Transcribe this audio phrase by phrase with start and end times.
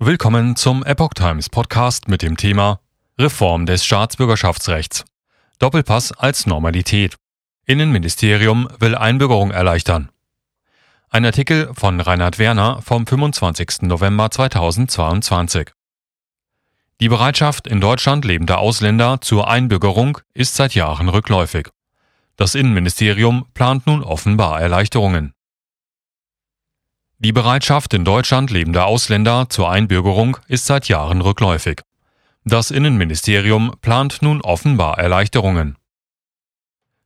[0.00, 2.78] Willkommen zum Epoch Times Podcast mit dem Thema
[3.18, 5.04] Reform des Staatsbürgerschaftsrechts.
[5.58, 7.16] Doppelpass als Normalität.
[7.66, 10.10] Innenministerium will Einbürgerung erleichtern.
[11.10, 13.82] Ein Artikel von Reinhard Werner vom 25.
[13.82, 15.72] November 2022.
[17.00, 21.70] Die Bereitschaft in Deutschland lebender Ausländer zur Einbürgerung ist seit Jahren rückläufig.
[22.36, 25.34] Das Innenministerium plant nun offenbar Erleichterungen.
[27.20, 31.80] Die Bereitschaft in Deutschland lebender Ausländer zur Einbürgerung ist seit Jahren rückläufig.
[32.44, 35.76] Das Innenministerium plant nun offenbar Erleichterungen.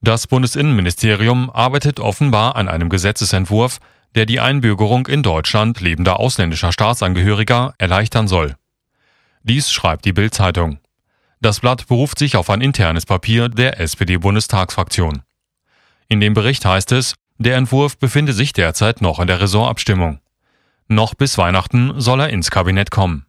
[0.00, 3.80] Das Bundesinnenministerium arbeitet offenbar an einem Gesetzesentwurf,
[4.14, 8.54] der die Einbürgerung in Deutschland lebender ausländischer Staatsangehöriger erleichtern soll.
[9.42, 10.78] Dies schreibt die Bild-Zeitung.
[11.40, 15.22] Das Blatt beruft sich auf ein internes Papier der SPD-Bundestagsfraktion.
[16.08, 20.20] In dem Bericht heißt es, der Entwurf befinde sich derzeit noch in der Ressortabstimmung.
[20.88, 23.26] Noch bis Weihnachten soll er ins Kabinett kommen.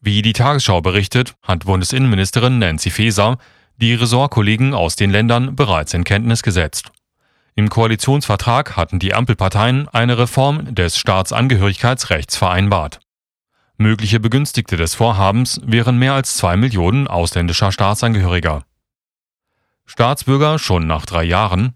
[0.00, 3.38] Wie die Tagesschau berichtet, hat Bundesinnenministerin Nancy Faeser
[3.76, 6.92] die Ressortkollegen aus den Ländern bereits in Kenntnis gesetzt.
[7.54, 13.00] Im Koalitionsvertrag hatten die Ampelparteien eine Reform des Staatsangehörigkeitsrechts vereinbart.
[13.76, 18.64] Mögliche Begünstigte des Vorhabens wären mehr als zwei Millionen ausländischer Staatsangehöriger.
[19.86, 21.74] Staatsbürger schon nach drei Jahren,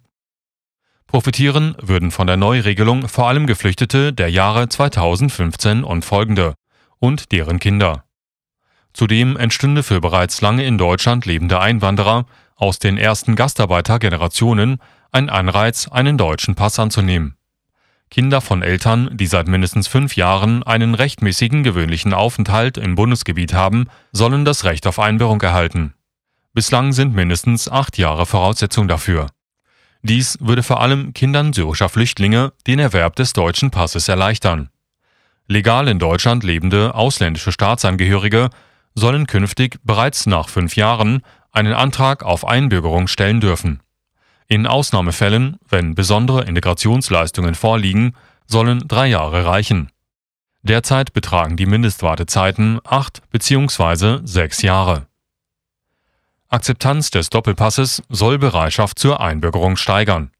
[1.06, 6.54] Profitieren würden von der Neuregelung vor allem Geflüchtete der Jahre 2015 und folgende
[6.98, 8.04] und deren Kinder.
[8.92, 14.78] Zudem entstünde für bereits lange in Deutschland lebende Einwanderer aus den ersten Gastarbeitergenerationen
[15.12, 17.36] ein Anreiz, einen deutschen Pass anzunehmen.
[18.10, 23.88] Kinder von Eltern, die seit mindestens fünf Jahren einen rechtmäßigen gewöhnlichen Aufenthalt im Bundesgebiet haben,
[24.12, 25.94] sollen das Recht auf Einbürgerung erhalten.
[26.52, 29.26] Bislang sind mindestens acht Jahre Voraussetzung dafür.
[30.08, 34.70] Dies würde vor allem Kindern syrischer Flüchtlinge den Erwerb des deutschen Passes erleichtern.
[35.48, 38.50] Legal in Deutschland lebende ausländische Staatsangehörige
[38.94, 43.80] sollen künftig bereits nach fünf Jahren einen Antrag auf Einbürgerung stellen dürfen.
[44.46, 48.14] In Ausnahmefällen, wenn besondere Integrationsleistungen vorliegen,
[48.46, 49.90] sollen drei Jahre reichen.
[50.62, 54.20] Derzeit betragen die Mindestwartezeiten acht bzw.
[54.22, 55.08] sechs Jahre.
[56.48, 60.30] Akzeptanz des Doppelpasses soll Bereitschaft zur Einbürgerung steigern.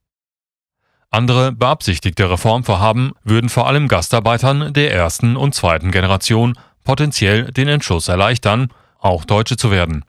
[1.11, 8.09] Andere beabsichtigte Reformvorhaben würden vor allem Gastarbeitern der ersten und zweiten Generation potenziell den Entschluss
[8.09, 10.05] erleichtern, auch Deutsche zu werden.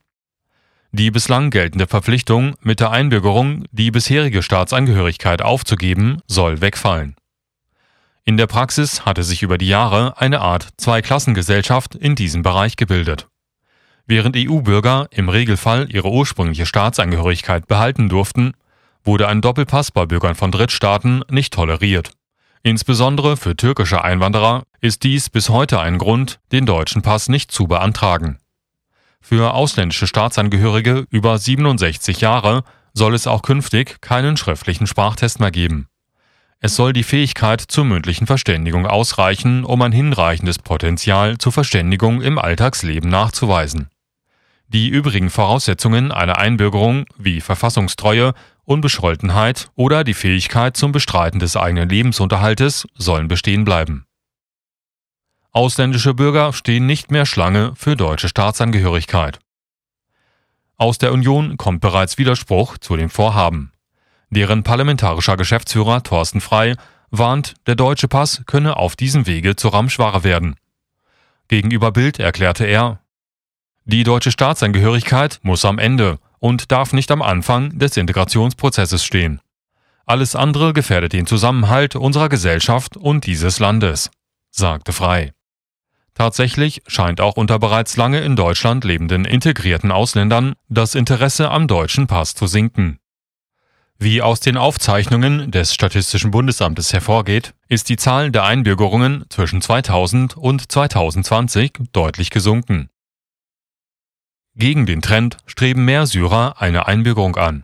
[0.92, 7.16] Die bislang geltende Verpflichtung, mit der Einbürgerung die bisherige Staatsangehörigkeit aufzugeben, soll wegfallen.
[8.24, 13.28] In der Praxis hatte sich über die Jahre eine Art Zweiklassengesellschaft in diesem Bereich gebildet.
[14.10, 18.54] Während EU-Bürger im Regelfall ihre ursprüngliche Staatsangehörigkeit behalten durften,
[19.04, 22.12] wurde ein Doppelpass bei Bürgern von Drittstaaten nicht toleriert.
[22.64, 27.68] Insbesondere für türkische Einwanderer ist dies bis heute ein Grund, den deutschen Pass nicht zu
[27.68, 28.40] beantragen.
[29.20, 32.64] Für ausländische Staatsangehörige über 67 Jahre
[32.94, 35.88] soll es auch künftig keinen schriftlichen Sprachtest mehr geben.
[36.60, 42.40] Es soll die Fähigkeit zur mündlichen Verständigung ausreichen, um ein hinreichendes Potenzial zur Verständigung im
[42.40, 43.90] Alltagsleben nachzuweisen.
[44.70, 48.34] Die übrigen Voraussetzungen einer Einbürgerung wie Verfassungstreue,
[48.66, 54.06] Unbescholtenheit oder die Fähigkeit zum Bestreiten des eigenen Lebensunterhaltes sollen bestehen bleiben.
[55.54, 59.40] Ausländische Bürger stehen nicht mehr Schlange für deutsche Staatsangehörigkeit.
[60.76, 63.72] Aus der Union kommt bereits Widerspruch zu dem Vorhaben.
[64.30, 66.76] Deren parlamentarischer Geschäftsführer Thorsten Frei
[67.10, 70.58] warnt, der deutsche Pass könne auf diesem Wege zur Ramschware werden.
[71.48, 73.00] Gegenüber Bild erklärte er,
[73.88, 79.40] die deutsche Staatsangehörigkeit muss am Ende und darf nicht am Anfang des Integrationsprozesses stehen.
[80.06, 84.12] Alles andere gefährdet den Zusammenhalt unserer Gesellschaft und dieses Landes,
[84.52, 85.32] sagte Frei.
[86.14, 92.08] Tatsächlich scheint auch unter bereits lange in Deutschland lebenden integrierten Ausländern das Interesse am deutschen
[92.08, 93.00] Pass zu sinken.
[94.00, 100.36] Wie aus den Aufzeichnungen des Statistischen Bundesamtes hervorgeht, ist die Zahl der Einbürgerungen zwischen 2000
[100.36, 102.90] und 2020 deutlich gesunken.
[104.58, 107.64] Gegen den Trend streben mehr Syrer eine Einbürgerung an.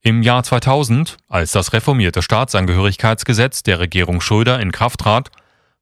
[0.00, 5.30] Im Jahr 2000, als das reformierte Staatsangehörigkeitsgesetz der Regierung Schröder in Kraft trat,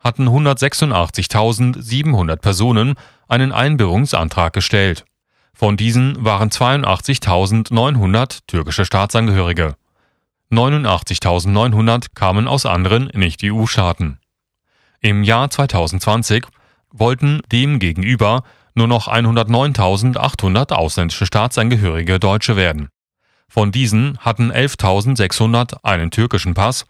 [0.00, 2.94] hatten 186.700 Personen
[3.28, 5.04] einen Einbürgerungsantrag gestellt.
[5.54, 9.76] Von diesen waren 82.900 türkische Staatsangehörige.
[10.50, 14.18] 89.900 kamen aus anderen Nicht-EU-Staaten.
[15.00, 16.46] Im Jahr 2020
[16.90, 18.42] wollten demgegenüber
[18.74, 22.88] nur noch 109.800 ausländische Staatsangehörige Deutsche werden.
[23.48, 26.86] Von diesen hatten 11.600 einen türkischen Pass,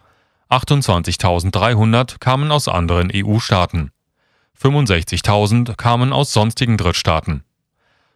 [0.50, 3.92] 28.300 kamen aus anderen EU-Staaten.
[4.60, 7.44] 65.000 kamen aus sonstigen Drittstaaten.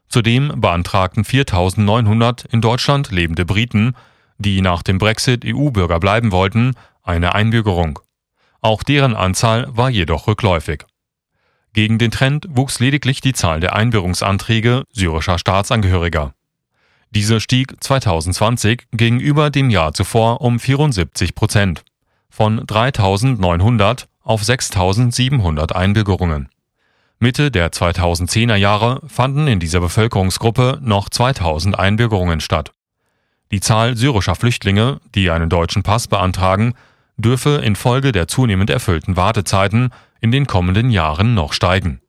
[0.08, 3.94] Zudem beantragten 4.900 in Deutschland lebende Briten,
[4.38, 7.98] die nach dem Brexit EU-Bürger bleiben wollten, eine Einbürgerung.
[8.60, 10.84] Auch deren Anzahl war jedoch rückläufig.
[11.74, 16.32] Gegen den Trend wuchs lediglich die Zahl der Einbürgerungsanträge syrischer Staatsangehöriger.
[17.10, 21.84] Diese stieg 2020 gegenüber dem Jahr zuvor um 74 Prozent,
[22.30, 26.48] von 3.900 auf 6.700 Einbürgerungen.
[27.18, 32.72] Mitte der 2010er Jahre fanden in dieser Bevölkerungsgruppe noch 2000 Einbürgerungen statt.
[33.50, 36.74] Die Zahl syrischer Flüchtlinge, die einen deutschen Pass beantragen,
[37.16, 39.90] dürfe infolge der zunehmend erfüllten Wartezeiten
[40.20, 42.00] in den kommenden Jahren noch steigen